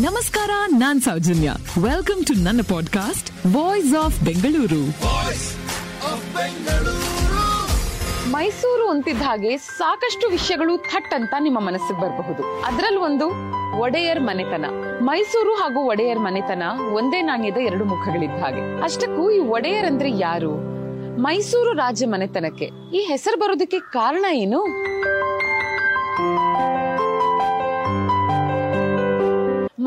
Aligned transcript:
ನಮಸ್ಕಾರ 0.00 0.50
ನಾನ್ 0.66 1.00
Soujanya. 1.00 1.52
Welcome 1.82 2.24
to 2.24 2.32
ನನ್ನ 2.32 2.60
podcast 2.70 3.56
voice 3.56 3.94
of 4.04 4.20
Bengaluru 4.20 4.82
Mysuru 8.30 8.88
ಅಂತಿದ್ದ 8.88 9.22
ಹಾಗೆ 9.22 9.56
ಸಾಕಷ್ಟು 9.56 10.28
ವಿಷಯಗಳು 10.28 10.76
ಥಟ್ 10.76 11.14
ಅಂತ 11.14 11.34
ನಿಮ್ಮ 11.40 11.66
ಮನಸ್ಸಿಗೆ 11.66 12.00
ಬರಬಹುದು. 12.00 12.62
ಅದರಲ್ಲಿ 12.62 13.00
ಒಂದು 13.00 13.28
ಒಡೆಯರ್ 13.78 14.20
ಮನೆತನ. 14.20 14.64
ಮೈಸೂರು 15.02 15.54
ಹಾಗೂ 15.54 15.80
ಒಡೆಯರ್ 15.80 16.18
ಮನೆತನ 16.18 16.62
ಒಂದೇ 16.92 17.22
ನಾಣ್ಯದ 17.22 17.56
ಎರಡು 17.56 17.84
ಮುಖಗಳಿದ್ದ 17.84 18.42
ಹಾಗೆ. 18.42 18.82
ಅಷ್ಟಕ್ಕೂ 18.82 19.30
ಈ 19.30 19.38
ಒಡೆಯರ್ 19.38 19.86
ಅಂದ್ರೆ 19.86 20.10
ಯಾರು? 20.10 20.50
ಮೈಸೂರು 21.20 21.72
ರಾಜ್ಯ 21.72 22.06
ಮನೆತನಕ್ಕೆ 22.06 22.96
ಈ 22.96 23.00
ಹೆಸರು 23.00 23.40
ಬರೋದಕ್ಕೆ 23.40 23.80
ಕಾರಣ 23.80 24.24
ಏನು? 24.32 24.64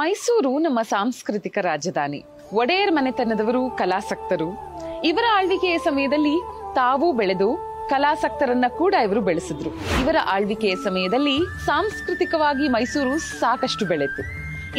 ಮೈಸೂರು 0.06 0.60
ನಮ್ಮ 0.60 0.82
ಸಾಂಸ್ಕೃತಿಕ 0.82 1.58
ರಾಜಧಾನಿ. 1.62 2.26
ಒಡೆಯರ್ 2.54 2.92
ಮನೆತನದವರು 2.94 3.70
ಕಲಾಸಕ್ತರು. 3.70 4.50
ಇವರ 5.04 5.24
ಆಳ್ವಿಕೆಯ 5.34 5.78
ಸಮಯದಲ್ಲಿ 5.78 6.34
ತಾವು 6.76 7.14
ಬೆಳೆದು 7.14 7.48
ಕಲಾಸಕ್ತರನ್ನ 7.90 8.66
ಕೂಡ 8.78 8.94
ಇವರು 8.94 9.22
ಬೆಳೆಸಿದ್ರು. 9.22 9.70
ಇವರ 10.02 10.16
ಆಳ್ವಿಕೆಯ 10.28 10.76
ಸಮಯದಲ್ಲಿ 10.76 11.66
ಸಾಂಸ್ಕೃತಿಕವಾಗಿ 11.66 12.68
ಮೈಸೂರು 12.68 13.18
ಸಾಕಷ್ಟು 13.18 13.86
ಬೆಳೆತು 13.86 14.22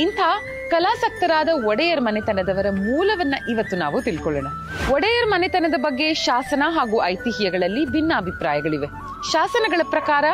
ಇಂಥ 0.01 0.21
ಕಲಾಸಕ್ತರಾದ 0.71 1.49
ಒಡೆಯರ್ 1.67 2.01
ಮನೆತನದವರ 2.01 2.67
ಮೂಲವನ್ನ 2.71 3.35
ಇವತ್ತು 3.51 3.77
ನಾವು 3.77 4.03
ತಿಳ್ಕೊಳ್ಳೋಣ. 4.03 4.47
ಒಡೆಯರ್ 4.93 5.31
ಮನೆತನದ 5.31 5.79
ಬಗ್ಗೆ 5.79 6.15
ಶಾಸನ 6.15 6.63
ಹಾಗೂ 6.67 7.05
ಐತಿಹ್ಯಗಳಲ್ಲಿ 7.05 7.87
ಭಿನ್ನ 7.87 8.13
ಅಭಿಪ್ರಾಯಗಳಿವೆ 8.17 8.87
ಶಾಸನಗಳ 9.33 9.81
ಪ್ರಕಾರ 9.91 10.25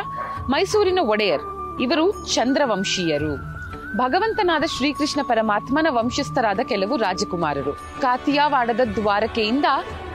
ಮೈಸೂರಿನ 0.49 0.99
ಒಡೆಯರ್ 1.01 1.41
ಇವರು 1.81 2.05
ಚಂದ್ರವಂಶೀಯರು. 2.35 3.52
ಭಗವಂತನಾದ 3.95 4.65
ಶ್ರೀಕೃಷ್ಣ 4.75 5.21
ಪರಮಾತ್ಮನ 5.23 5.87
ವಂಶಸ್ಥರಾದ 5.97 6.61
ಕೆಲವು 6.71 6.95
ರಾಜಕುಮಾರರು. 6.95 7.73
ಕಾತಿಯಾವಾಡದ 8.01 8.83
ದ್ವಾರಕೆಯಿಂದ 8.95 9.67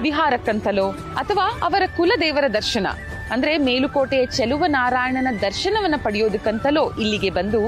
ವಿಹಾರಕ್ಕಂತಲೋ 0.02 0.86
ಅಥವಾ 1.22 1.44
ಅವರ 1.66 1.84
ಕುಲದೇವರ 1.97 2.47
ದರ್ಶನ, 2.56 2.86
ಅಂದ್ರೆ 3.34 3.52
ಮೇಲುಕೋಟೆಯ 3.67 4.25
ಚೆಲುವ 4.36 4.64
ನಾರಾಯಣನ 4.67 5.30
ದರ್ಶನವನ್ನ 5.42 5.97
ಪಡೆಯೋದಕ್ಕಂತಲೋ 6.05 6.84
ಇಲ್ಲಿಗೆ 7.02 7.30
ಬಂದು 7.30 7.61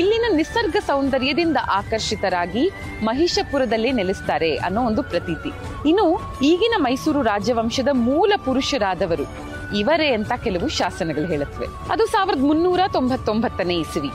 ಇಲ್ಲಿನ 0.00 0.26
ನಿಸರ್ಗ 0.36 0.76
ಸೌಂದರ್ಯದಿಂದ 0.90 1.58
ಆಕರ್ಷಿತರಾಗಿ 1.78 2.64
ಮಹಿಷಪುರದಲ್ಲೇ 3.08 3.92
ನೆಲೆಸ್ತಾರೆ 4.00 4.52
ಅನ್ನೋ 4.68 4.82
ಒಂದು 4.90 5.04
ಪ್ರತೀತಿ. 5.12 5.52
ಇನ್ನು 5.88 6.06
ಈಗಿನ 6.50 6.76
ಮೈಸೂರು 6.86 7.22
ರಾಜವಂಶದ 7.32 7.90
ಮೂಲ 8.08 8.32
ಪುರುಷರಾದವರು, 8.44 9.26
ಇವರೇ 9.78 10.10
ಅಂತ 10.18 10.32
ಕೆಲವು 10.44 10.68
ಶಾಸನಗಳು 10.80 11.26
ಹೇಳುತ್ತವೆ. 11.34 11.68
ಅದು 11.92 12.06
ಸಾವಿರದ 12.06 12.44
ಮುನ್ನೂರ 12.50 12.80
ತೊಂಬತ್ತೊಂಬತ್ತನೇ 12.92 13.78
ಇಸವಿ. 13.86 14.12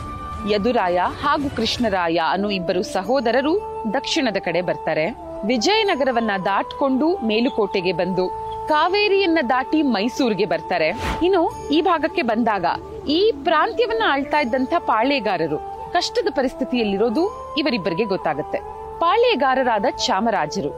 ಯದುರಾಯ 0.49 0.99
ಹಾಗೂ 1.23 1.55
ಕೃಷ್ಣರಾಯ 1.55 2.21
ಅನ್ನೋ 2.31 2.49
ಇಬ್ಬರು 2.49 2.83
ಸಹೋದರರು 2.83 3.59
ದಕ್ಷಿಣದ 3.93 4.37
ಕಡೆ 4.39 4.61
ಬರ್ತಾರೆ. 4.61 5.05
ವಿಜಯನಗರವನ್ನ 5.45 6.31
ದಾಟ್ಕೊಂಡು 6.45 7.15
ಮೇಲುಕೋಟೆಗೆ 7.15 7.93
ಬಂದು 7.93 8.29
ಕಾವೇರಿಯನ್ನ 8.67 9.37
ದಾಟಿ 9.49 9.81
ಮೈಸೂರಿಗೆ 9.81 10.45
ಬರ್ತಾರೆ. 10.45 10.89
ಇನ್ನು 11.23 11.69
ಈ 11.71 11.81
ಭಾಗಕ್ಕೆ 11.81 12.21
ಬಂದಾಗ 12.21 12.65
ಈ 13.07 13.33
ಪ್ರಾಂತ್ಯವನ್ನ 13.43 14.03
ಆಳ್ತಾ 14.07 14.39
ಇದ್ದಂತ 14.39 14.73
ಪಾಳೇಗಾರರು 14.79 15.57
ಕಷ್ಟದ 15.93 16.27
ಪರಿಸ್ಥಿತಿಯಲ್ಲಿರೋದು 16.31 17.55
ಇವರಿಬ್ಬರಿಗೆ 17.57 18.03
ಗೊತ್ತಾಗುತ್ತೆ. 18.03 18.57
ಪಾಳೇಗಾರರಾದ 18.99 19.85
ಚಾಮರಾಜರು. 20.05 20.69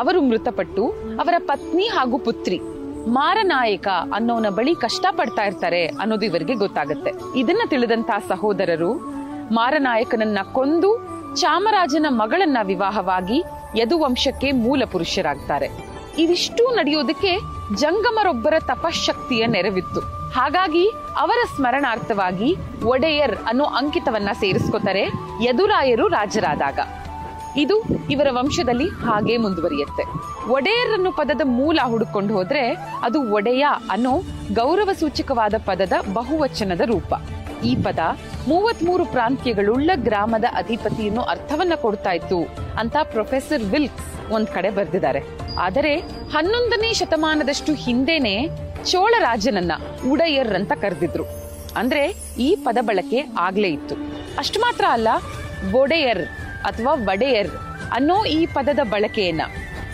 ಅವರು 0.00 0.20
ಮೃತಪಟ್ಟು 0.20 0.90
ಅವರ 1.20 1.34
ಪತ್ನಿ 1.38 1.88
ಹಾಗೂ 1.88 2.18
ಪುತ್ರಿ 2.18 2.60
ಮಾರನಾಯಕ 3.06 3.88
ಅನ್ನೋನ 4.14 4.46
ಬಳಿ 4.48 4.74
ಕಷ್ಟ 4.74 5.06
ಪಡ್ತಾ 5.10 5.42
ಇರ್ತಾರೆ 5.42 5.86
ಅನ್ನೋದು 5.86 6.24
ಇವರಿಗೆ 6.26 6.54
ಗೊತ್ತಾಗುತ್ತೆ. 6.54 7.38
ಇದನ್ನ 7.38 7.62
ತಿಳಿದಂತಹ 7.66 8.18
ಸಹೋದರರು, 8.28 8.94
ಮಾರನಾಯಕನನ್ನ 9.52 10.38
ಕೊಂದು 10.52 11.14
ಚಾಮರಾಜನ 11.36 12.06
ಮಗಳನ್ನ 12.08 12.58
ವಿವಾಹವಾಗಿ 12.62 13.42
ಯದುವಂಶಕ್ಕೆ 13.76 14.52
ಮೂಲ 14.52 14.82
ಪುರುಷರಾಗ್ತಾರೆ. 14.92 15.68
ಇವಿಷ್ಟೂ 16.18 16.74
ನಡೆಯೋದಕ್ಕೆ 16.74 17.36
ಜಂಗಮರೊಬ್ಬರ 17.74 18.54
ತಪಶಕ್ತಿಯ 18.58 19.46
ನೆರವಿತ್ತು. 19.46 20.00
ಹಾಗಾಗಿ 20.30 20.88
ಅವರ 21.18 21.38
ಸ್ಮರಣಾರ್ಥವಾಗಿ 21.56 22.56
ಒಡೆಯರ್ 22.84 23.36
ಅನ್ನೋ 23.36 23.64
ಅಂಕಿತವನ್ನ 23.64 24.28
ಸೇರಿಸ್ಕೋತಾರೆ 24.32 25.02
ಯದುರಾಯರು 25.44 26.08
ರಾಜರಾದಾಗ. 26.08 26.78
ಇದು 27.56 27.82
ಇವರ 28.10 28.26
ವಂಶದಲ್ಲಿ 28.30 28.88
ಹಾಗೆ 28.88 29.36
ಮುಂದುವರಿಯುತ್ತೆ. 29.36 30.04
ಒಡೆಯರ್ 30.52 31.16
ಪದದ 31.16 31.40
ಮೂಲ 31.44 31.80
ಹುಡುಕೊಂಡು 31.84 32.34
ಹೋದ್ರೆ 32.34 32.72
ಅದು 33.02 33.32
ಒಡೆಯ 33.32 33.66
ಅನ್ನೋ 33.90 34.22
ಗೌರವ 34.52 34.90
ಸೂಚಕವಾದ 35.00 35.54
ಪದದ 35.64 35.92
ಬಹುವಚನದ 36.12 36.80
ರೂಪ. 36.80 37.14
ಈ 37.64 37.76
ಪದ 37.76 37.98
ಮೂವತ್ಮೂರು 38.48 39.04
ಪ್ರಾಂತ್ಯಗಳುಳ್ಳ 39.06 39.90
ಗ್ರಾಮದ 39.94 40.44
ಅಧಿಪತಿಯನ್ನು 40.54 41.22
ಅರ್ಥವನ್ನ 41.22 41.72
ಕೊಡ್ತಾ 41.74 42.12
ಇತ್ತು 42.12 42.44
ಅಂತ 42.78 42.96
ಪ್ರೊಫೆಸರ್ 43.02 43.62
ವಿಲ್ಕ್ಸ್ 43.62 44.30
ಒಂದ್ 44.30 44.48
ಕಡೆ 44.48 44.70
ಬರೆದಿದ್ದಾರೆ. 44.70 45.20
ಆದರೆ 45.58 45.98
ಹನ್ನೊಂದನೇ 46.32 46.92
ಶತಮಾನದಷ್ಟು 46.92 47.74
ಹಿಂದೆನೆ 47.74 48.48
ಚೋಳ 48.84 49.14
ರಾಜನನ್ನ 49.18 49.72
ಉಡಯರ್ 50.10 50.48
ಅಂತ 50.48 50.72
ಕರೆದಿದ್ರು. 50.72 51.24
ಅಂದ್ರೆ 51.76 52.14
ಈ 52.38 52.56
ಪದ 52.56 52.78
ಬಳಕೆ 52.80 53.20
ಆಗ್ಲೇ 53.38 53.68
ಇತ್ತು. 53.68 53.94
ಅಷ್ಟು 54.38 54.60
ಮಾತ್ರ 54.60 54.84
ಅಲ್ಲ, 54.90 55.08
ಒಡೆಯರ್ 55.74 56.28
ಅಥವಾ 56.64 56.92
ಒಡೆಯರ್ 56.92 57.50
ಅನ್ನೋ 57.92 58.24
ಈ 58.24 58.46
ಪದದ 58.46 58.78
ಬಳಕೆಯನ್ನ 58.84 59.42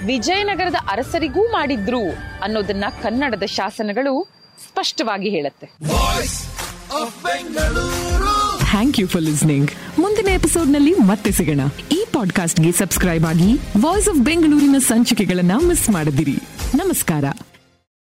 ವಿಜಯನಗರದ 0.06 0.74
ಅರಸರಿಗೂ 0.90 1.42
ಮಾಡಿದ್ರು 1.48 2.02
ಅನ್ನೋದನ್ನ 2.42 2.84
ಕನ್ನಡದ 3.02 3.42
ಶಾಸನಗಳು 3.42 4.14
ಸ್ಪಷ್ಟವಾಗಿ 4.68 5.28
ಹೇಳುತ್ತೆ. 5.30 5.66
ಥ್ಯಾಂಕ್ 8.70 9.00
ಯು 9.00 9.08
ಫಾರ್ 9.08 9.24
ಲಿಸ್ನಿಂಗ್ 9.24 9.70
ಮುಂದಿನ 9.98 10.26
ಎಪಿಸೋಡ್ನಲ್ಲಿ 10.26 10.94
ಮತ್ತೆ 10.94 11.30
ಸಿಗೋಣ. 11.30 11.60
ಈ 11.92 12.04
ಪಾಡ್ಕಾಸ್ಟ್ಗೆ 12.12 12.72
ಸಬ್ಸ್ಕ್ರೈಬ್ 12.72 13.24
ಆಗಿ 13.24 13.52
ವಾಯ್ಸ್ 13.82 14.08
ಆಫ್ 14.08 14.18
ಬೆಂಗಳೂರಿನ 14.18 14.78
ಸಂಚಿಕೆಗಳನ್ನು 14.78 15.68
ಮಿಸ್ 15.68 15.90
ಮಾಡದಿರಿ. 15.90 16.38
ನಮಸ್ಕಾರ. 16.74 17.24